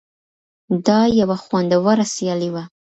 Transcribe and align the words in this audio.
دا 0.87 0.99
یوه 1.19 1.37
خوندوره 1.45 2.05
سیالي 2.13 2.49
وه. 2.53 2.63